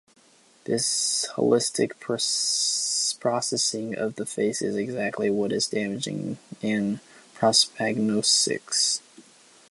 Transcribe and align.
This 0.63 1.27
holistic 1.35 1.91
processing 3.19 3.95
of 3.95 4.15
the 4.15 4.25
face 4.25 4.63
is 4.63 4.75
exactly 4.75 5.29
what 5.29 5.51
is 5.51 5.67
damaged 5.67 6.07
in 6.63 6.99
prosopagnosics. 7.35 8.99